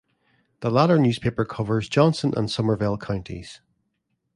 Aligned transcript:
The 0.61 0.71
latter 0.71 0.97
newspaper 0.97 1.45
covers 1.45 1.87
Johnson 1.87 2.33
and 2.35 2.47
Somervell 2.49 2.99
counties. 2.99 3.61